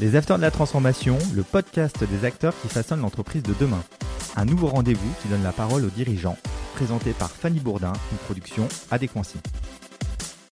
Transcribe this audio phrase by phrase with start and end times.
[0.00, 3.82] Les Acteurs de la Transformation, le podcast des acteurs qui façonnent l'entreprise de demain.
[4.36, 6.36] Un nouveau rendez-vous qui donne la parole aux dirigeants,
[6.76, 9.38] présenté par Fanny Bourdin, une production Adéquancy.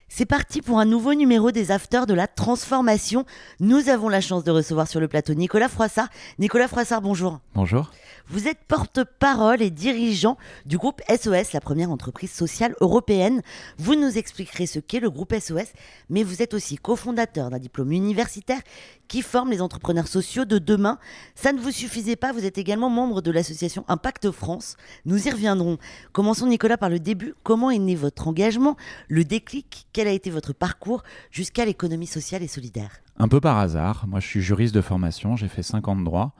[0.09, 3.25] C'est parti pour un nouveau numéro des Afters de la Transformation.
[3.61, 6.09] Nous avons la chance de recevoir sur le plateau Nicolas Froissart.
[6.41, 7.39] Nicolas Froissart, bonjour.
[7.55, 7.93] Bonjour.
[8.29, 13.41] Vous êtes porte-parole et dirigeant du groupe SOS, la première entreprise sociale européenne.
[13.79, 15.69] Vous nous expliquerez ce qu'est le groupe SOS,
[16.11, 18.61] mais vous êtes aussi cofondateur d'un diplôme universitaire
[19.07, 20.99] qui forme les entrepreneurs sociaux de demain.
[21.37, 24.77] Ça ne vous suffisait pas, vous êtes également membre de l'association Impact France.
[25.05, 25.79] Nous y reviendrons.
[26.11, 27.35] Commençons Nicolas par le début.
[27.45, 32.43] Comment est né votre engagement, le déclic, quel a été votre parcours jusqu'à l'économie sociale
[32.43, 33.06] et solidaire?
[33.19, 34.05] Un peu par hasard.
[34.07, 36.35] Moi, je suis juriste de formation, j'ai fait 5 ans de droit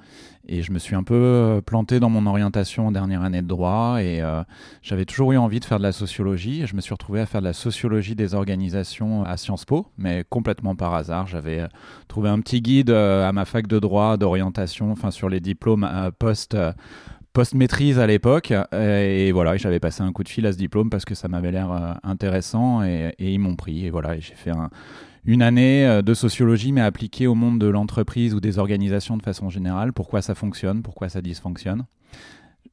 [0.49, 3.47] et je me suis un peu euh, planté dans mon orientation en dernière année de
[3.47, 4.43] droit et euh,
[4.83, 7.27] j'avais toujours eu envie de faire de la sociologie et je me suis retrouvé à
[7.27, 11.27] faire de la sociologie des organisations à Sciences Po, mais complètement par hasard.
[11.27, 11.69] J'avais euh,
[12.09, 16.57] trouvé un petit guide à ma fac de droit d'orientation, enfin sur les diplômes post
[17.33, 18.53] post-maîtrise à l'époque.
[18.73, 21.53] Et, voilà, j'avais passé un coup de fil à ce diplôme parce que ça m'avait
[21.53, 23.85] l'air intéressant et, et, ils m'ont pris.
[23.85, 24.71] Et voilà, j'ai fait un,
[25.27, 29.23] une année euh, de sociologie, mais appliquée au monde de l'entreprise ou des organisations de
[29.23, 29.93] façon générale.
[29.93, 31.85] Pourquoi ça fonctionne, pourquoi ça dysfonctionne?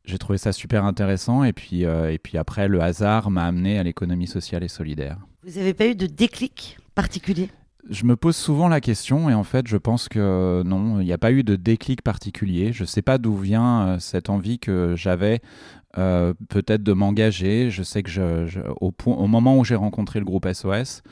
[0.06, 1.44] J'ai trouvé ça super intéressant.
[1.44, 5.18] Et puis, euh, et puis après, le hasard m'a amené à l'économie sociale et solidaire.
[5.44, 7.50] Vous n'avez pas eu de déclic particulier?
[7.90, 11.12] Je me pose souvent la question et en fait je pense que non, il n'y
[11.12, 12.72] a pas eu de déclic particulier.
[12.72, 15.42] Je ne sais pas d'où vient euh, cette envie que j'avais
[15.94, 17.70] peut-être de m'engager.
[17.70, 21.04] Je sais que je, au, point, au, moment où j'ai rencontré le groupe SOS,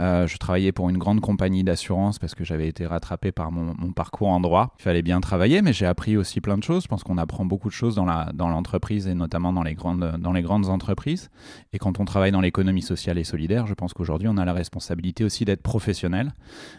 [0.00, 3.74] euh, je travaillais pour une grande compagnie d'assurance parce que j'avais été rattrapé par mon,
[3.92, 4.74] parcours en droit.
[4.78, 6.84] Il fallait bien travailler, mais j'ai appris aussi plein de choses.
[6.84, 8.04] Je pense qu'on apprend beaucoup de choses dans,
[8.48, 11.30] l'entreprise et notamment dans les, grandes, entreprises.
[11.72, 14.52] Et quand on travaille dans l'économie sociale et solidaire, je pense qu'aujourd'hui, on a la
[14.52, 16.32] responsabilité aussi d'être professionnel,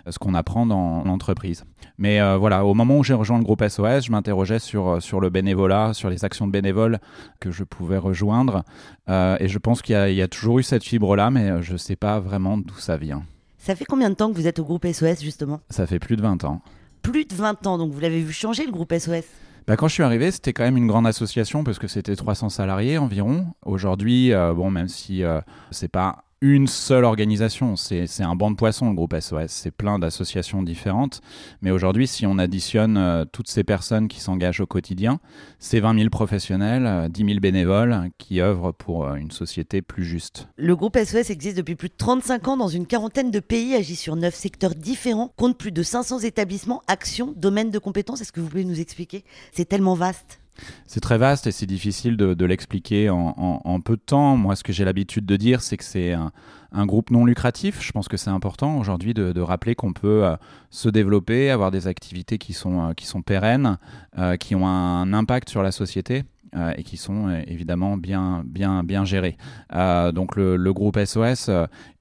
[0.07, 1.65] ce qu'on apprend dans l'entreprise.
[1.97, 5.29] Mais euh, voilà, au moment où j'ai rejoint le groupe SOS, je m'interrogeais sur, le
[5.29, 6.99] bénévolat, sur les actions de bénévoles
[7.39, 8.63] que je pouvais rejoindre.
[9.09, 11.77] Euh, et je pense qu'il y, y, a toujours eu cette fibre-là, mais je ne
[11.77, 13.08] sais pas vraiment d'où ça vient.
[13.57, 15.59] Ça fait combien de temps que vous êtes au groupe SOS justement?
[15.69, 16.61] Ça fait plus de 20 ans.
[17.01, 19.25] Plus de 20 ans, donc vous l'avez vu changer le groupe SOS
[19.67, 22.49] bah, quand je suis arrivé, c'était quand même une grande association parce que c'était 300
[22.49, 23.53] salariés environ.
[23.63, 27.75] Aujourd'hui, euh, bon, même si euh, c'est pas une seule organisation.
[27.75, 29.47] C'est un banc de poissons, le groupe SOS.
[29.47, 31.21] C'est plein d'associations différentes.
[31.61, 35.19] Mais aujourd'hui, si on additionne euh, toutes ces personnes qui s'engagent au quotidien,
[35.59, 40.05] c'est 20 000 professionnels, 10 euh, 000 bénévoles qui œuvrent pour euh, une société plus
[40.05, 40.47] juste.
[40.55, 43.97] Le groupe SOS existe depuis plus de 35 ans dans une quarantaine de pays, agit
[43.97, 48.21] sur 9 secteurs différents, compte plus de 500 établissements, actions, domaines de compétences.
[48.21, 49.25] Est-ce que vous pouvez nous expliquer?
[49.51, 50.39] C'est tellement vaste.
[50.87, 54.35] C'est très vaste et c'est difficile de, l'expliquer en, peu de temps.
[54.37, 57.81] Moi, ce que j'ai l'habitude de dire, c'est que c'est un, groupe non lucratif.
[57.81, 60.35] Je pense que c'est important aujourd'hui de, rappeler qu'on peut euh,
[60.69, 63.77] se développer, avoir des activités qui sont, euh, pérennes,
[64.17, 66.23] euh, qui ont un impact sur la société.
[66.55, 69.37] Euh, et qui sont euh, évidemment bien, bien, bien gérés.
[69.75, 71.51] Euh, donc le, groupe SOS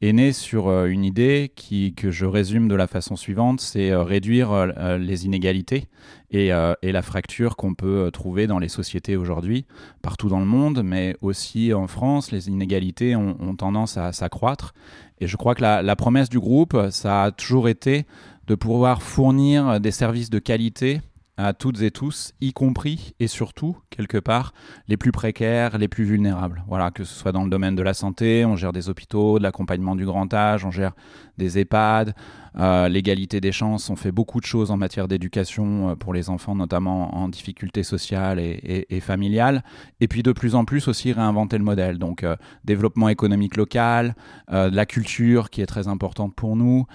[0.01, 4.67] est né sur une idée qui, que je résume de la façon suivante, c'est réduire
[4.99, 5.89] les inégalités
[6.31, 6.51] et,
[6.83, 9.65] et la fracture qu'on peut trouver dans les sociétés aujourd'hui,
[10.03, 14.75] partout dans le monde, mais aussi en France, les inégalités ont, tendance à s'accroître.
[15.21, 18.07] Et je crois que la promesse du groupe, ça a toujours été
[18.47, 21.01] de pouvoir fournir des services de qualité
[21.39, 24.53] à toutes et tous, y compris et surtout, quelque part,
[24.89, 26.65] les plus précaires, les plus vulnérables.
[26.67, 29.45] Voilà, que ce soit dans le domaine de la santé, on gère des hôpitaux, de
[29.45, 30.97] l'accompagnement du grand âge, on gère
[31.39, 32.15] des EHPAD,
[32.59, 36.29] euh, l'égalité des chances, on fait beaucoup de choses en matière d'éducation euh, pour les
[36.29, 39.63] enfants, notamment en difficulté sociale et, et, familiale.
[40.01, 41.99] Et puis de plus en plus aussi réinventer le modèle.
[41.99, 44.15] Donc euh, développement économique local,
[44.49, 46.87] la culture qui est très importante pour nous,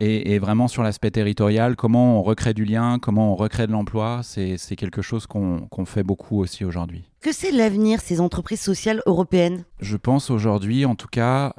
[0.00, 3.72] et, et, vraiment sur l'aspect territorial, comment on recrée du lien, comment on recrée de
[3.72, 7.04] l'emploi, c'est quelque chose qu'on fait beaucoup aussi aujourd'hui.
[7.20, 9.64] Que c'est l'avenir ces entreprises sociales européennes?
[9.80, 11.52] Je pense aujourd'hui en tout cas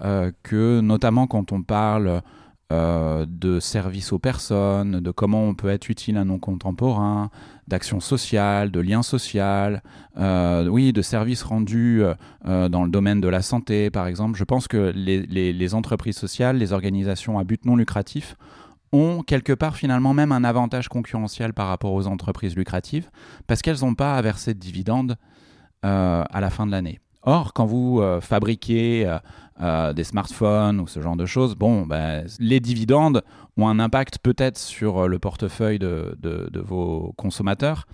[0.44, 2.22] que notamment quand on parle
[2.74, 7.30] euh, de services aux personnes, de comment on peut être utile à nos contemporains,
[7.68, 9.84] d'action sociale, de lien social,
[10.18, 14.40] euh, oui, de services rendus euh, dans le domaine de la santé, par exemple.
[14.40, 18.38] Je pense que les, entreprises sociales, les organisations à but non lucratif,
[18.92, 23.12] ont quelque part finalement même un avantage concurrentiel par rapport aux entreprises lucratives,
[23.46, 25.18] parce qu'elles n'ont pas à verser de dividendes
[25.84, 27.03] à la fin de l'année.
[27.26, 29.08] Or, quand vous fabriquez
[29.62, 33.22] euh, des smartphones ou ce genre de choses, bon, ben, les dividendes
[33.56, 36.18] ont un impact peut-être sur euh, le portefeuille de,
[36.56, 37.86] vos consommateurs,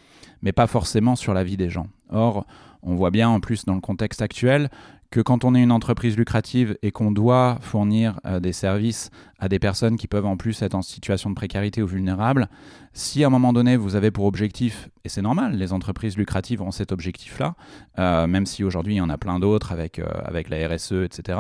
[0.42, 1.88] mais pas forcément sur la vie des gens.
[2.12, 2.46] Or,
[2.82, 4.70] on voit bien en plus dans le contexte actuel
[5.12, 9.10] que quand on est une entreprise lucrative et qu'on doit fournir euh, des services
[9.40, 12.48] à des personnes qui peuvent en plus être en situation de précarité ou vulnérables,
[12.94, 16.62] si à un moment donné vous avez pour objectif, et c'est normal, les entreprises lucratives
[16.62, 17.56] ont cet objectif-là,
[17.98, 21.04] euh, même si aujourd'hui il y en a plein d'autres avec, euh, avec la RSE,
[21.04, 21.40] etc.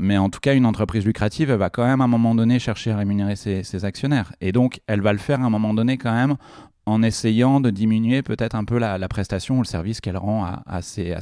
[0.00, 2.58] mais en tout cas, une entreprise lucrative, elle va quand même à un moment donné
[2.58, 4.32] chercher à rémunérer ses, ses actionnaires.
[4.40, 6.36] Et donc, elle va le faire à un moment donné quand même
[6.88, 10.82] en essayant de diminuer peut-être un peu la, prestation ou le service qu'elle rend à,
[10.82, 11.14] ses,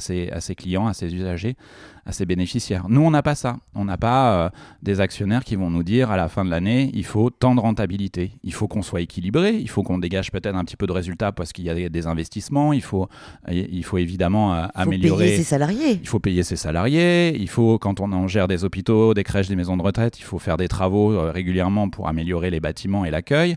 [0.55, 1.57] clients, à ses usagers,
[2.05, 2.85] à ses bénéficiaires.
[2.87, 3.57] Nous, on n'a pas ça.
[3.75, 4.49] On n'a pas euh,
[4.81, 7.59] des actionnaires qui vont nous dire à la fin de l'année, il faut tant de
[7.59, 8.31] rentabilité.
[8.43, 11.33] Il faut qu'on soit équilibré, il faut qu'on dégage peut-être un petit peu de résultats
[11.33, 13.09] parce qu'il y a des, investissements, il faut,
[13.51, 15.07] il faut évidemment euh, améliorer.
[15.07, 15.99] Il faut payer ses salariés.
[16.01, 19.49] Il faut payer ses salariés, il faut, quand on en gère des hôpitaux, des crèches,
[19.49, 23.03] des maisons de retraite, il faut faire des travaux euh, régulièrement pour améliorer les bâtiments
[23.03, 23.55] et l'accueil.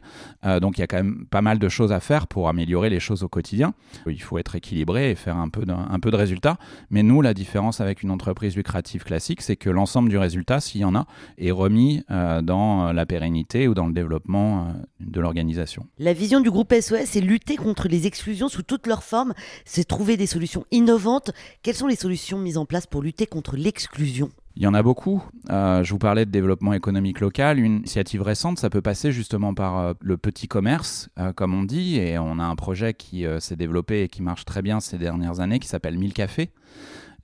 [0.61, 3.01] donc il y a quand même pas mal de choses à faire pour améliorer les
[3.01, 3.75] choses au quotidien.
[4.07, 6.57] Il faut être équilibré et faire un peu de, un peu de résultats.
[6.91, 10.81] Mais nous, la différence avec une entreprise lucrative classique, c'est que l'ensemble du résultat, s'il
[10.81, 11.07] y en a,
[11.39, 15.87] est remis euh, dans la pérennité ou dans le développement euh, de l'organisation.
[15.99, 19.85] La vision du groupe SOS, c'est lutter contre les exclusions sous toutes leurs formes, c'est
[19.85, 21.31] trouver des solutions innovantes.
[21.63, 24.31] Quelles sont les solutions mises en place pour lutter contre l'exclusion?
[24.61, 25.23] Il y en a beaucoup.
[25.49, 27.59] Euh, je vous parlais de développement économique local.
[27.59, 31.63] Une initiative récente, ça peut passer justement par euh, le petit commerce, euh, comme on
[31.63, 31.97] dit.
[31.97, 35.41] Et on a un projet qui s'est développé et qui marche très bien ces dernières
[35.41, 36.51] années, qui s'appelle 1000 cafés.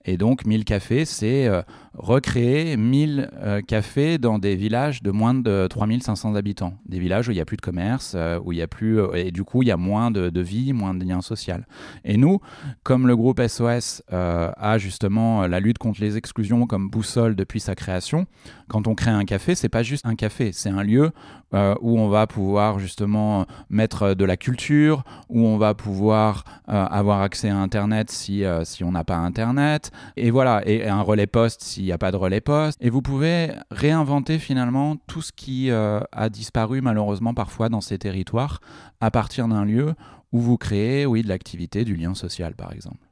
[0.06, 1.62] Et donc 1000 cafés, c'est euh,
[1.94, 6.74] recréer 1000 euh, cafés dans des villages de moins de 3500 habitants.
[6.86, 9.00] Des villages où il n'y a plus de commerce, euh, où il y a plus...
[9.14, 11.56] et du coup, il y a moins de, de, vie, moins de liens sociaux.
[12.04, 12.38] Et nous,
[12.84, 17.74] comme le groupe SOS a justement la lutte contre les exclusions comme boussole depuis sa
[17.74, 18.26] création,
[18.68, 21.10] quand on crée un café, c'est pas juste un café, c'est un lieu
[21.52, 27.48] où on va pouvoir justement mettre de la culture, où on va pouvoir avoir accès
[27.48, 31.84] à Internet si, si on n'a pas Internet, et voilà, et un relais poste s'il
[31.84, 32.78] n'y a pas de relais poste.
[32.82, 37.98] Et vous pouvez réinventer finalement tout ce qui euh, a disparu malheureusement parfois dans ces
[37.98, 38.60] territoires
[39.00, 39.94] à partir d'un lieu
[40.32, 43.06] où vous créez, oui, de l'activité, du lien social par exemple.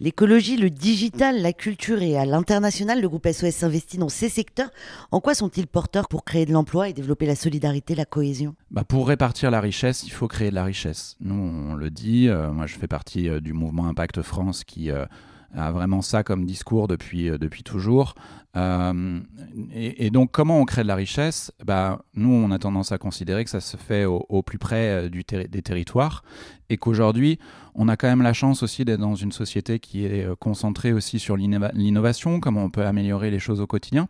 [0.00, 4.70] L'écologie, le digital, la culture et à l'international, le groupe SOS s'investit dans ces secteurs.
[5.10, 8.54] En quoi sont-ils porteurs pour créer de l'emploi et développer la solidarité, la cohésion?
[8.70, 11.16] Bah Pour répartir la richesse, il faut créer de la richesse.
[11.20, 14.90] Nous, on le dit, euh, moi je fais partie euh, du mouvement Impact France qui
[15.54, 18.14] a vraiment ça comme discours depuis, euh, depuis toujours.
[18.58, 19.20] Euh,
[19.72, 21.52] et, donc, comment on crée de la richesse?
[21.64, 25.08] Bah, Nous, on a tendance à considérer que ça se fait au, plus près euh,
[25.08, 26.24] des territoires
[26.70, 27.38] et qu'aujourd'hui,
[27.74, 30.92] on a quand même la chance aussi d'être dans une société qui est euh, concentrée
[30.92, 34.08] aussi sur l'innovation, comment on peut améliorer les choses au quotidien.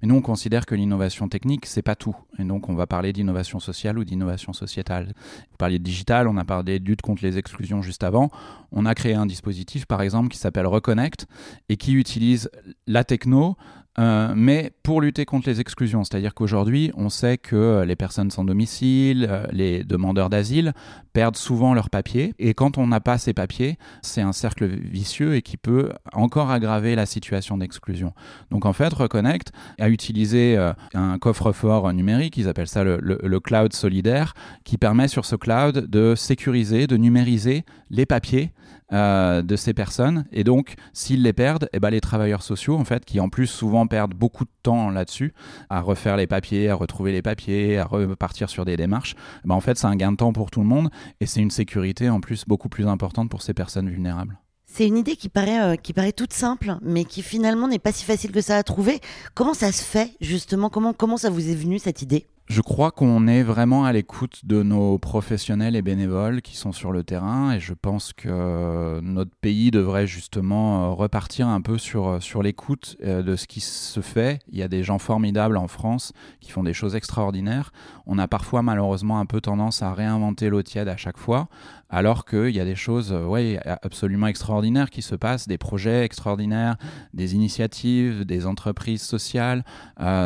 [0.00, 2.16] Mais nous, on considère que l'innovation technique, c'est pas tout.
[2.38, 5.12] Et donc, on va parler d'innovation sociale ou d'innovation sociétale.
[5.50, 8.30] Vous parliez de digital, on a parlé de lutte contre les exclusions juste avant.
[8.72, 11.26] On a créé un dispositif, par exemple, qui s'appelle Reconnect
[11.68, 12.50] et qui utilise
[12.86, 13.56] la techno
[13.98, 18.30] euh, mais pour lutter contre les exclusions, c'est-à-dire qu'aujourd'hui, on sait que euh, les personnes
[18.30, 20.72] sans domicile, euh, les demandeurs d'asile
[21.12, 22.32] perdent souvent leurs papiers.
[22.38, 26.52] Et quand on n'a pas ces papiers, c'est un cercle vicieux et qui peut encore
[26.52, 28.12] aggraver la situation d'exclusion.
[28.52, 29.50] Donc en fait, Reconnect
[29.80, 30.56] a utilisé
[30.94, 34.34] un coffre-fort numérique, ils appellent ça le, cloud solidaire,
[34.64, 38.52] qui permet sur ce cloud de sécuriser, de numériser les papiers
[38.92, 40.26] de ces personnes.
[40.32, 43.46] Et donc, s'ils les perdent, eh ben, les travailleurs sociaux, en fait, qui en plus
[43.46, 45.34] souvent perdent beaucoup de temps là-dessus,
[45.68, 49.60] à refaire les papiers, à retrouver les papiers, à repartir sur des démarches, bah en
[49.60, 52.20] fait, c'est un gain de temps pour tout le monde et c'est une sécurité en
[52.20, 54.38] plus beaucoup plus importante pour ces personnes vulnérables.
[54.72, 57.90] C'est une idée qui paraît, euh, qui paraît toute simple, mais qui finalement n'est pas
[57.90, 59.00] si facile que ça à trouver.
[59.34, 60.70] Comment ça se fait justement?
[60.70, 62.28] Comment, comment ça vous est venu cette idée?
[62.50, 66.90] Je crois qu'on est vraiment à l'écoute de nos professionnels et bénévoles qui sont sur
[66.90, 72.08] le terrain et je pense que notre pays devrait justement euh, repartir un peu sur,
[72.08, 74.40] euh, sur l'écoute euh, de ce qui se fait.
[74.50, 77.70] Il y a des gens formidables en France qui font des choses extraordinaires.
[78.04, 81.46] On a parfois malheureusement un peu tendance à réinventer l'eau tiède à chaque fois,
[81.88, 86.76] alors qu'il y a des choses ouais, absolument extraordinaires qui se passent, des projets extraordinaires,
[87.14, 89.64] des initiatives, des entreprises sociales,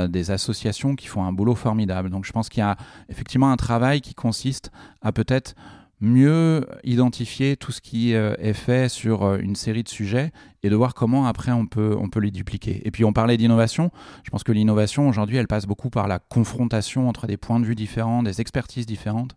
[0.09, 2.09] des associations qui font un boulot formidable.
[2.15, 2.77] Donc je pense qu'il y a
[3.09, 4.71] effectivement un travail qui consiste
[5.03, 5.55] à peut-être
[6.01, 10.69] mieux identifier tout ce qui euh, est fait sur euh, une série de sujets et
[10.69, 12.83] de voir comment après on peut, on peut les dupliquer.
[12.85, 13.91] Et puis on parlait d'innovation,
[14.23, 17.65] je pense que l'innovation aujourd'hui elle passe beaucoup par la confrontation entre des points de
[17.65, 19.37] vue différents, des expertises différentes.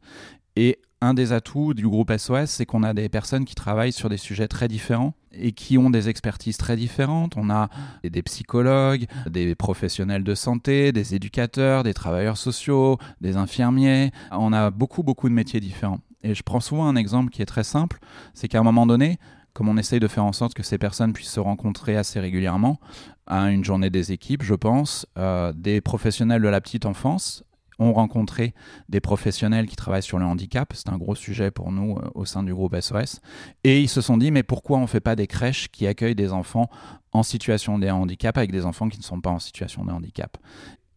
[0.60, 4.10] Et un des atouts du groupe SOS, c'est qu'on a des personnes qui travaillent sur
[4.10, 7.38] des sujets très différents et qui ont des expertises très différentes.
[7.38, 7.70] On a
[8.04, 14.10] des psychologues, des professionnels de santé, des éducateurs, des travailleurs sociaux, des infirmiers.
[14.32, 16.00] On a beaucoup, beaucoup de métiers différents.
[16.24, 18.00] Et je prends souvent un exemple qui est très simple,
[18.34, 19.20] c'est qu'à un moment donné,
[19.54, 22.80] comme on essaye de faire en sorte que ces personnes puissent se rencontrer assez régulièrement,
[23.28, 27.44] à une journée des équipes, je pense, euh, des professionnels de la petite enfance
[27.80, 28.54] ont rencontré
[28.90, 30.74] des professionnels qui travaillent sur le handicap.
[30.76, 33.22] C'est un gros sujet pour nous euh, au sein du groupe SOS.
[33.64, 36.16] Et ils se sont dit, mais pourquoi on ne fait pas des crèches qui accueillent
[36.16, 36.70] des enfants
[37.12, 40.38] en situation de handicap avec des enfants qui ne sont pas en situation de handicap?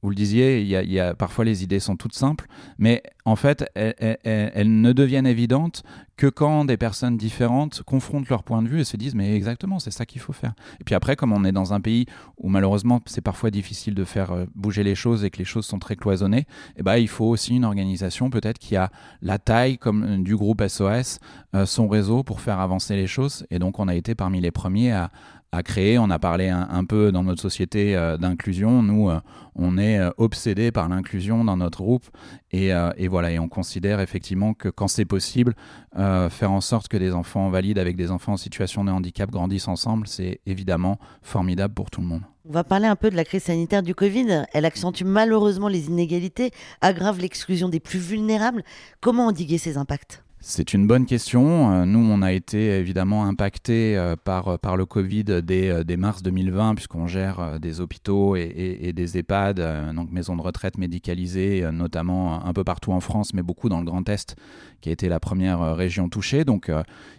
[0.03, 2.47] Vous le disiez, y, a, parfois les idées sont toutes simples,
[2.79, 5.83] mais en fait, elles, ne deviennent évidentes
[6.17, 9.79] que quand des personnes différentes confrontent leur point de vue et se disent mais exactement,
[9.79, 10.53] c'est ça qu'il faut faire.
[10.81, 14.05] Et puis après, comme on est dans un pays où malheureusement c'est parfois difficile de
[14.05, 17.09] faire euh, bouger les choses et que les choses sont très cloisonnées, eh ben, il
[17.09, 18.91] faut aussi une organisation peut-être qui a
[19.23, 21.21] la taille comme euh, du groupe SOS,
[21.55, 23.47] euh, son réseau pour faire avancer les choses.
[23.51, 25.11] Et donc on a été parmi les premiers à,
[25.53, 25.99] à créer.
[25.99, 28.83] On a parlé un, peu dans notre société euh, d'inclusion.
[28.83, 29.21] Nous, euh,
[29.57, 32.07] on est euh, obsédé par l'inclusion dans notre groupe.
[32.53, 35.55] Et, et, voilà, et on considère effectivement que quand c'est possible,
[35.95, 39.69] faire en sorte que des enfants valides avec des enfants en situation de handicap grandissent
[39.69, 42.23] ensemble, c'est évidemment formidable pour tout le monde.
[42.49, 44.47] On va parler un peu de la crise sanitaire du Covid.
[44.53, 48.65] Elle accentue malheureusement les inégalités, aggrave l'exclusion des plus vulnérables.
[49.01, 50.25] Comment endiguer ces impacts?
[50.43, 51.71] C'est une bonne question.
[51.71, 56.23] Euh, nous, on a été évidemment impacté euh, par, euh, par le Covid dès, mars
[56.23, 62.53] 2020, puisqu'on gère des hôpitaux et, des EHPAD, donc maisons de retraite médicalisées, notamment un
[62.55, 64.35] peu partout en France, mais beaucoup dans le Grand Est,
[64.81, 66.45] qui a été la première région touchée.
[66.45, 66.71] Donc,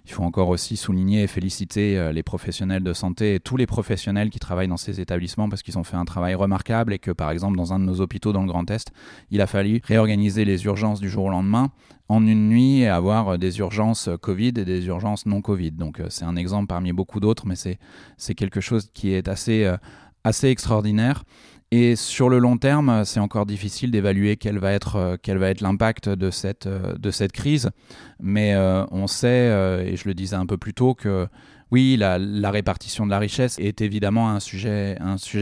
[0.05, 4.31] il faut encore aussi souligner et féliciter les professionnels de santé et tous les professionnels
[4.31, 7.29] qui travaillent dans ces établissements, parce qu'ils ont fait un travail remarquable et que, par
[7.29, 8.91] exemple, dans un de nos hôpitaux dans le Grand Est,
[9.29, 11.71] il a fallu réorganiser les urgences du jour au lendemain
[12.11, 15.71] en une nuit et avoir euh, des urgences euh, Covid et des urgences non Covid.
[15.71, 19.69] Donc euh, c'est un exemple parmi beaucoup d'autres, mais c'est quelque chose qui est assez,
[20.43, 21.23] extraordinaire.
[21.73, 25.17] Et sur le long terme, c'est encore difficile d'évaluer quel va être,
[25.61, 27.69] l'impact de cette, de cette crise.
[28.19, 28.57] Mais
[28.91, 31.29] on sait, et je le disais un peu plus tôt, que
[31.71, 34.97] oui, la, répartition de la richesse est évidemment un sujet,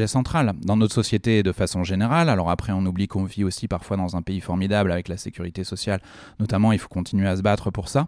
[0.05, 2.29] central dans notre société de façon générale.
[2.29, 5.63] Alors après, on oublie qu'on vit aussi parfois dans un pays formidable avec la sécurité
[5.63, 6.01] sociale.
[6.39, 8.07] Notamment, il faut continuer à se battre pour ça.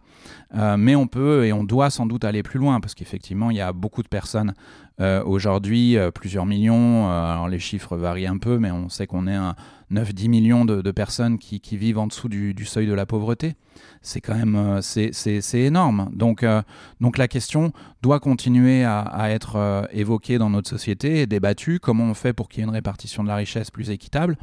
[0.56, 3.58] Euh, mais on peut et on doit sans doute aller plus loin parce qu'effectivement, il
[3.58, 4.54] y a beaucoup de personnes
[5.00, 7.10] euh, aujourd'hui, euh, plusieurs millions.
[7.10, 9.56] alors les chiffres varient un peu, mais on sait qu'on est un
[9.92, 13.56] 9-10 millions de, personnes qui, vivent en dessous du, seuil de la pauvreté.
[14.02, 16.10] C'est quand même euh, c'est énorme.
[16.14, 16.62] Donc, euh,
[17.00, 17.72] donc la question
[18.02, 21.80] doit continuer à, être euh, évoquée dans notre société et débattue.
[21.80, 24.38] Comment on fait pour qu'il y ait une répartition de la richesse plus équitable?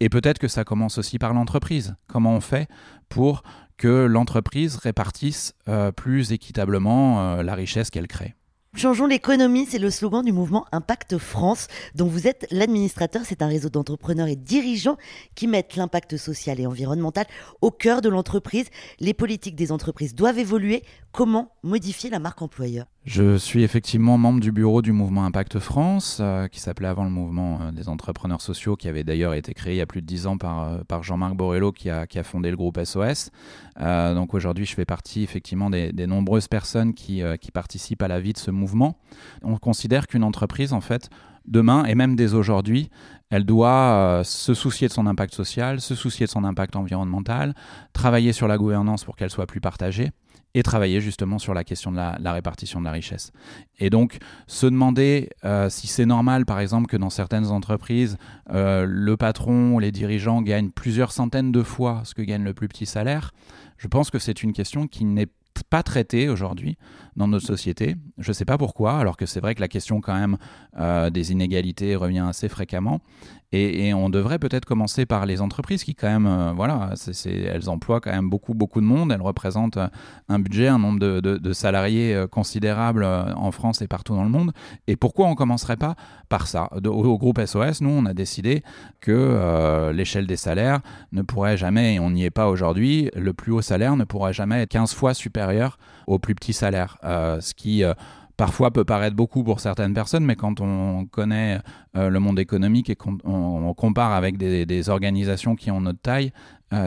[0.00, 1.94] Et peut-être que ça commence aussi par l'entreprise.
[2.06, 2.68] Comment on fait
[3.08, 3.42] pour
[3.76, 5.54] que l'entreprise répartisse
[5.96, 8.34] plus équitablement la richesse qu'elle crée?
[8.76, 13.22] Changeons l'économie, c'est le slogan du mouvement Impact France, dont vous êtes l'administrateur.
[13.24, 14.96] C'est un réseau d'entrepreneurs et dirigeants
[15.36, 17.24] qui mettent l'impact social et environnemental
[17.60, 18.66] au cœur de l'entreprise.
[18.98, 20.82] Les politiques des entreprises doivent évoluer.
[21.12, 22.86] Comment modifier la marque employeur?
[23.04, 27.10] Je suis effectivement membre du bureau du mouvement Impact France, euh, qui s'appelait avant le
[27.10, 30.06] mouvement euh, des entrepreneurs sociaux, qui avait d'ailleurs été créé il y a plus de
[30.06, 33.30] dix ans par, euh, Jean-Marc Borrello, qui a, fondé le groupe SOS.
[33.78, 38.38] donc aujourd'hui, je fais partie effectivement des, nombreuses personnes qui, participent à la vie de
[38.38, 38.96] ce mouvement.
[39.42, 41.10] On considère qu'une entreprise, en fait,
[41.46, 42.90] demain et même dès aujourd'hui,
[43.30, 47.54] elle doit se soucier de son impact social, se soucier de son impact environnemental,
[47.92, 50.10] travailler sur la gouvernance pour qu'elle soit plus partagée
[50.54, 53.32] et travailler justement sur la question de la, répartition de la richesse.
[53.80, 58.16] Et donc, se demander euh, si c'est normal, par exemple, que dans certaines entreprises,
[58.50, 62.54] euh, le patron ou les dirigeants gagnent plusieurs centaines de fois ce que gagne le
[62.54, 63.32] plus petit salaire,
[63.78, 65.28] je pense que c'est une question qui n'est
[65.62, 66.76] pas traitée aujourd'hui
[67.16, 67.96] dans notre société.
[68.18, 70.36] Je ne sais pas pourquoi, alors que c'est vrai que la question quand même
[70.78, 73.00] euh, des inégalités revient assez fréquemment.
[73.56, 76.90] Et, on devrait peut-être commencer par les entreprises qui quand même, euh, voilà,
[77.26, 79.12] elles emploient quand même beaucoup, beaucoup de monde.
[79.12, 79.88] Elles représentent euh,
[80.28, 84.52] un budget, un nombre de, salariés considérable en France et partout dans le monde.
[84.88, 85.94] Et pourquoi on ne commencerait pas
[86.28, 86.68] par ça?
[86.84, 88.64] Au, groupe SOS, nous, on a décidé
[89.00, 90.80] que l'échelle des salaires
[91.12, 94.32] ne pourrait jamais, et on n'y est pas aujourd'hui, le plus haut salaire ne pourrait
[94.32, 96.98] jamais être 15 fois supérieur au plus petit salaire.
[97.04, 97.94] Euh, ce qui euh,
[98.36, 101.60] parfois peut paraître beaucoup pour certaines personnes, mais quand on connaît
[101.96, 106.32] euh, le monde économique et qu'on compare avec des, organisations qui ont notre taille,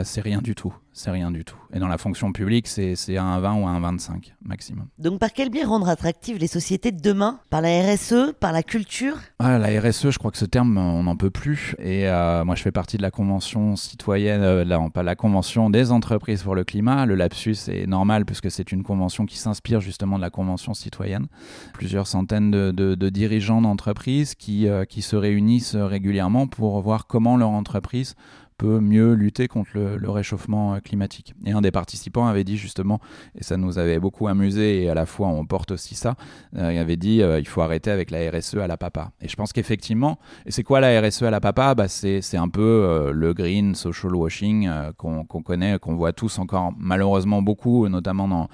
[0.03, 1.56] c'est rien du tout c'est rien du tout.
[1.74, 4.88] Et dans la fonction publique, c'est un 20 ou un 25 maximum.
[4.98, 7.39] Donc par quel biais rendre attractives les sociétés de demain?
[7.51, 9.17] Par la RSE Par la culture?
[9.38, 11.75] Ah, La RSE, je crois que ce terme, on n'en peut plus.
[11.77, 15.91] Et euh, moi, je fais partie de la convention citoyenne, euh, pas la convention des
[15.91, 17.06] entreprises pour le climat.
[17.06, 21.27] Le lapsus est normal puisque c'est une convention qui s'inspire justement de la convention citoyenne.
[21.74, 27.50] Plusieurs centaines de, dirigeants d'entreprises qui, euh, qui se réunissent régulièrement pour voir comment leur
[27.50, 28.15] entreprise
[28.58, 31.34] peut mieux lutter contre le, réchauffement euh, climatique.
[31.46, 33.00] Et un des participants avait dit justement,
[33.38, 36.16] et ça nous avait beaucoup amusé, et à la fois on porte aussi ça,
[36.56, 39.12] euh, il avait dit il faut arrêter avec la RSE à la papa.
[39.22, 41.76] Et je pense qu'effectivement, et c'est quoi la RSE à la papa?
[41.76, 47.42] Bah, C'est un peu le green social washing qu'on connaît, qu'on voit tous encore malheureusement
[47.42, 48.50] beaucoup, notamment dans,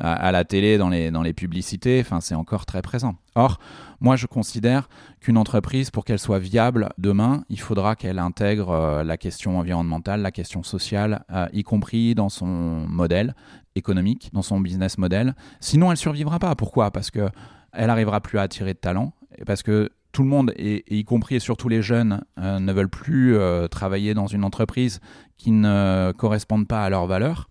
[0.00, 3.16] à, la télé, dans les, dans les publicités, enfin, c'est encore très présent.
[3.34, 3.58] Or,
[4.00, 4.88] moi, je considère
[5.20, 10.22] qu'une entreprise, pour qu'elle soit viable demain, il faudra qu'elle intègre euh, la question environnementale,
[10.22, 13.34] la question sociale, euh, y compris dans son modèle
[13.74, 15.34] économique, dans son business model.
[15.60, 16.54] Sinon, elle survivra pas.
[16.54, 16.90] Pourquoi?
[16.90, 17.28] Parce que
[17.72, 21.04] elle arrivera plus à attirer de talents, et parce que tout le monde, et, y
[21.04, 23.36] compris et surtout les jeunes, euh, ne veulent plus
[23.70, 25.00] travailler dans une entreprise
[25.36, 27.48] qui ne corresponde pas à leurs valeurs.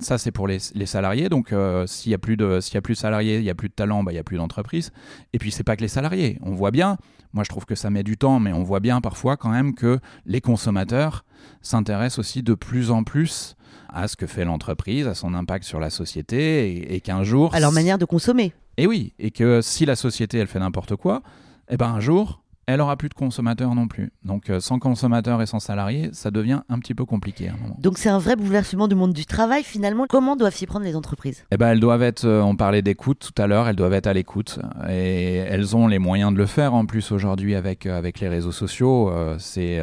[0.00, 1.28] Ça, c'est pour les, salariés.
[1.28, 3.50] Donc, euh, s'il n'y a, plus de, s'il y a plus de salariés, il n'y
[3.50, 4.92] a plus de talent, bah, il n'y a plus d'entreprise.
[5.32, 6.38] Et puis, c'est pas que les salariés.
[6.42, 6.96] On voit bien,
[7.32, 9.74] moi je trouve que ça met du temps, mais on voit bien parfois quand même
[9.74, 11.24] que les consommateurs
[11.62, 13.56] s'intéressent aussi de plus en plus
[13.92, 17.54] à ce que fait l'entreprise, à son impact sur la société, et, qu'un jour...
[17.54, 18.52] À leur manière de consommer.
[18.76, 21.22] Et oui, et que si la société, elle fait n'importe quoi,
[21.68, 24.12] eh ben un jour, elle aura plus de consommateurs non plus.
[24.24, 27.56] Donc euh, sans consommateurs et sans salariés, ça devient un petit peu compliqué à un
[27.56, 27.76] moment.
[27.78, 30.06] Donc c'est un vrai bouleversement du monde du travail finalement.
[30.08, 31.44] Comment doivent s'y prendre les entreprises?
[31.50, 34.06] Eh ben elles doivent être, euh, on parlait d'écoute tout à l'heure, elles doivent être
[34.06, 34.58] à l'écoute
[34.88, 38.28] et elles ont les moyens de le faire en plus aujourd'hui avec, euh, avec les
[38.28, 39.12] réseaux sociaux.
[39.38, 39.80] c'est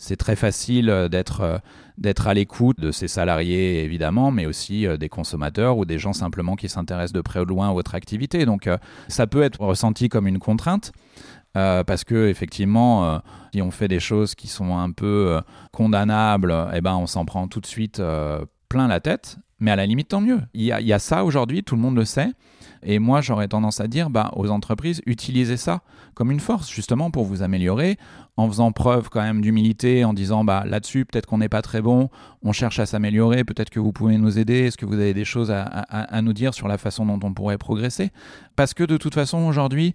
[0.00, 1.60] c'est très facile d'être
[1.98, 6.56] d'être à l'écoute de ses salariés évidemment, mais aussi des consommateurs ou des gens simplement
[6.56, 8.46] qui s'intéressent de près ou de loin à votre activité.
[8.46, 8.68] Donc
[9.08, 10.92] ça peut être ressenti comme une contrainte.
[11.56, 13.18] Euh, parce que effectivement, euh,
[13.52, 15.40] si on fait des choses qui sont un peu euh,
[15.72, 18.00] condamnables, eh ben on s'en prend tout de suite
[18.70, 19.36] plein la tête.
[19.58, 20.40] Mais à la limite, tant mieux.
[20.54, 22.32] Il y a, ça aujourd'hui, tout le monde le sait.
[22.82, 25.82] Et moi, j'aurais tendance à dire bah, aux entreprises, utilisez ça
[26.14, 27.98] comme une force, justement, pour vous améliorer,
[28.38, 31.82] en faisant preuve quand même d'humilité, en disant bah, là-dessus, peut-être qu'on n'est pas très
[31.82, 32.08] bon,
[32.42, 35.26] on cherche à s'améliorer, peut-être que vous pouvez nous aider, est-ce que vous avez des
[35.26, 38.12] choses à, nous dire sur la façon dont on pourrait progresser?
[38.56, 39.94] Parce que de toute façon, aujourd'hui,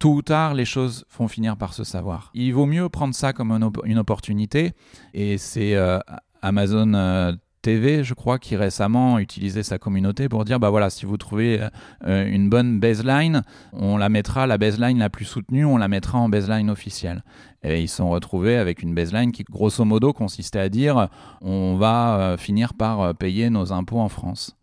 [0.00, 2.32] tôt ou tard, les choses vont finir par se savoir.
[2.34, 4.72] Il vaut mieux prendre ça comme une, opportunité.
[5.12, 6.00] Et c'est euh,
[6.42, 7.32] Amazon euh,
[7.64, 11.66] TV, je crois, qui récemment utilisait sa communauté pour dire, bah voilà, si vous trouvez
[12.06, 16.18] euh, une bonne baseline, on la mettra, la baseline la plus soutenue, on la mettra
[16.18, 17.24] en baseline officielle.
[17.62, 21.08] Et ils sont retrouvés avec une baseline qui, grosso modo, consistait à dire,
[21.40, 24.54] on va finir par payer nos impôts en France.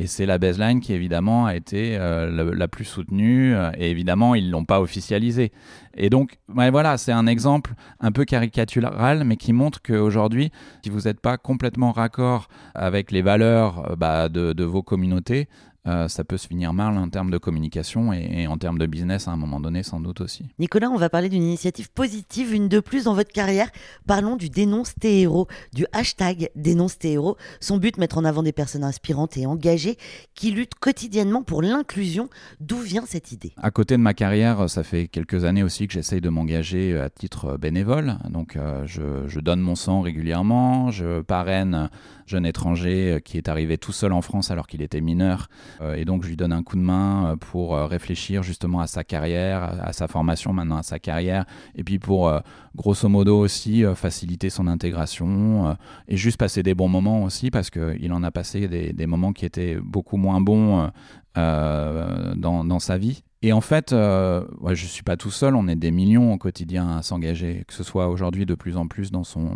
[0.00, 4.36] Et c'est la baseline qui évidemment a été euh, la, plus soutenue euh, et évidemment
[4.36, 5.50] ils l'ont pas officialisé.
[5.96, 10.52] Et donc voilà, c'est un exemple un peu caricatural mais qui montre qu'aujourd'hui,
[10.84, 15.48] si vous n'êtes pas complètement raccord avec les valeurs euh, bah, de, vos communautés,
[15.88, 19.26] euh, ça peut se finir mal en termes de communication et, en termes de business
[19.26, 20.44] à un moment donné sans doute aussi.
[20.58, 23.70] Nicolas, on va parler d'une initiative positive, une de plus dans votre carrière.
[24.06, 27.36] Parlons du Dénonce tes héros, du hashtag Dénonce tes héros.
[27.60, 29.96] Son but, mettre en avant des personnes inspirantes et engagées
[30.34, 32.28] qui luttent quotidiennement pour l'inclusion.
[32.60, 33.52] D'où vient cette idée?
[33.56, 37.08] À côté de ma carrière, ça fait quelques années aussi que j'essaye de m'engager à
[37.08, 38.18] titre bénévole.
[38.28, 41.88] Donc euh, je, je donne mon sang régulièrement, je parraine
[42.26, 45.48] jeune étranger qui est arrivé tout seul en France alors qu'il était mineur.
[45.80, 48.86] Euh, et donc je lui donne un coup de main euh, pour réfléchir justement à
[48.86, 51.44] sa carrière, à sa formation maintenant, à sa carrière.
[51.74, 52.32] Et puis pour
[52.74, 55.76] grosso modo aussi faciliter son intégration
[56.08, 59.44] et juste passer des bons moments aussi parce qu'il en a passé des, moments qui
[59.44, 60.90] étaient beaucoup moins bons
[61.34, 63.22] dans, sa vie.
[63.42, 66.38] Et en fait, euh, je ne suis pas tout seul, on est des millions au
[66.38, 69.54] quotidien à s'engager, que ce soit aujourd'hui de plus en plus dans, son,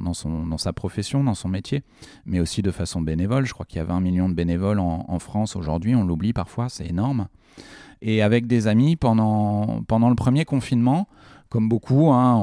[0.57, 1.83] sa profession, dans son métier,
[2.25, 3.45] mais aussi de façon bénévole.
[3.45, 6.68] Je crois qu'il y a 20 millions de bénévoles en, France aujourd'hui, on l'oublie parfois,
[6.68, 7.27] c'est énorme.
[8.03, 11.09] Et avec des amis, pendant le premier confinement,
[11.53, 12.35] comme beaucoup, hein,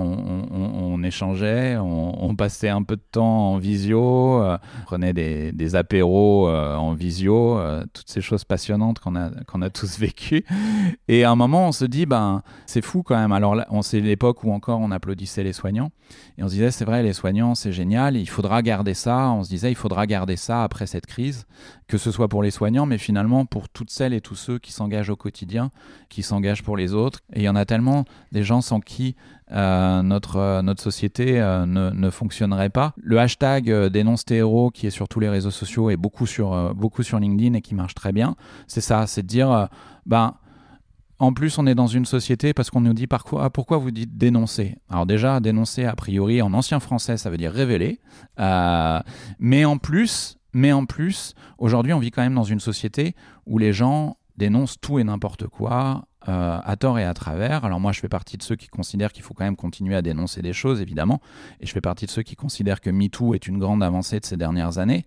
[0.52, 6.48] on, échangeait, on, passait un peu de temps en visio, euh, on prenait des, apéros
[6.48, 10.45] euh, en visio, euh, toutes ces choses passionnantes qu'on a, tous vécues.
[11.08, 13.32] Et à un moment, on se dit, ben, c'est fou quand même.
[13.32, 15.89] Alors, c'est l'époque où encore on applaudissait les soignants.
[16.38, 19.32] Et on se disait, c'est vrai, les soignants, c'est génial, il faudra garder ça.
[19.32, 21.45] On se disait, il faudra garder ça après cette crise,
[21.88, 24.72] que ce soit pour les soignants, mais finalement pour toutes celles et tous ceux qui
[24.72, 25.72] s'engagent au quotidien,
[26.10, 27.22] qui s'engagent pour les autres.
[27.34, 28.99] Et il y en a tellement des gens sans qui
[29.52, 32.94] euh, notre, euh, notre société euh, ne, ne, fonctionnerait pas.
[32.98, 36.74] Le hashtag dénonce tes héros qui est sur tous les réseaux sociaux et beaucoup sur,
[36.76, 38.36] beaucoup sur LinkedIn et qui marche très bien,
[38.68, 39.68] c'est ça, c'est de dire,
[40.06, 40.36] ben,
[41.18, 44.18] en plus, on est dans une société parce qu'on nous dit ah, pourquoi vous dites
[44.18, 44.78] dénoncer?
[44.90, 48.00] Alors déjà, dénoncer a priori en ancien français, ça veut dire révéler.
[49.40, 53.58] mais en plus, mais en plus, aujourd'hui, on vit quand même dans une société où
[53.58, 57.63] les gens dénoncent tout et n'importe quoi euh, à tort et à travers.
[57.63, 60.01] Alors moi, je fais partie de ceux qui considèrent qu'il faut quand même continuer à
[60.01, 61.21] dénoncer des choses, évidemment,
[61.62, 64.25] et je fais partie de ceux qui considèrent que MeToo est une grande avancée de
[64.25, 65.05] ces dernières années.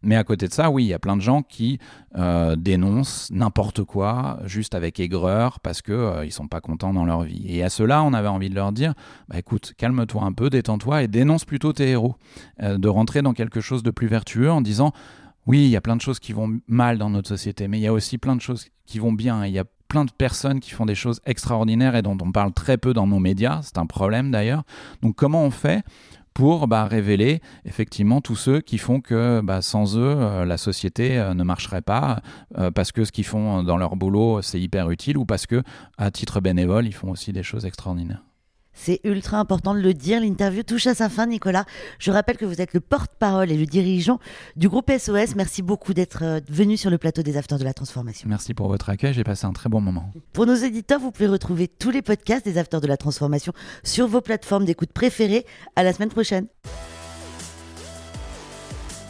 [0.00, 1.78] Mais à côté de ça, oui, il y a plein de gens qui
[2.16, 7.04] euh, dénoncent n'importe quoi, juste avec aigreur, parce qu'ils euh, ils sont pas contents dans
[7.04, 7.44] leur vie.
[7.46, 8.94] Et à ceux-là, on avait envie de leur dire,
[9.28, 12.16] bah, écoute, calme-toi un peu, détends-toi et dénonce plutôt tes héros.
[12.60, 14.92] de rentrer dans quelque chose de plus vertueux en disant,
[15.46, 17.82] oui, il y a plein de choses qui vont mal dans notre société, mais il
[17.82, 19.44] y a aussi plein de choses qui vont bien.
[19.44, 19.64] Il y a
[19.94, 23.06] plein de personnes qui font des choses extraordinaires et dont on parle très peu dans
[23.06, 23.60] nos médias.
[23.62, 24.64] C'est un problème d'ailleurs.
[25.02, 25.84] Donc comment on fait
[26.32, 31.16] pour bah, révéler effectivement tous ceux qui font que bah, sans eux, euh, la société
[31.16, 32.22] euh, ne marcherait pas,
[32.58, 35.62] euh, parce que ce qu'ils font dans leur boulot, c'est hyper utile, ou parce que
[35.96, 38.24] à titre bénévole, ils font aussi des choses extraordinaires?
[38.74, 40.20] C'est ultra important de le dire.
[40.20, 41.64] L'interview touche à sa fin, Nicolas.
[41.98, 44.18] Je rappelle que vous êtes le porte-parole et le dirigeant
[44.56, 45.36] du groupe SOS.
[45.36, 48.28] Merci beaucoup d'être euh, venu sur le plateau des Afters de la Transformation.
[48.28, 49.14] Merci pour votre accueil.
[49.14, 50.10] J'ai passé un très bon moment.
[50.32, 54.06] Pour nos éditeurs, vous pouvez retrouver tous les podcasts des Afters de la Transformation sur
[54.06, 55.46] vos plateformes d'écoute préférées.
[55.76, 56.46] À la semaine prochaine.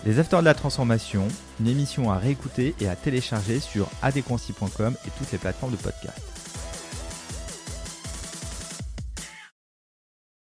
[0.04, 1.26] Les Afters de la Transformation,
[1.60, 6.33] une émission à réécouter et à télécharger sur adéquancy.com et toutes les plateformes de podcast.